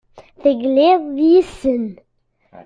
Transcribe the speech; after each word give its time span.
Tegliḍ 0.41 1.03
yes-sen. 1.33 1.85